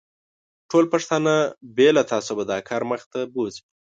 ټوله 0.69 0.87
پښتانه 0.93 1.33
باید 1.45 1.71
بې 1.75 1.89
له 1.97 2.03
تعصبه 2.11 2.43
دا 2.51 2.57
کار 2.69 2.81
مخ 2.89 3.01
ته 3.13 3.19
بوزي. 3.33 3.63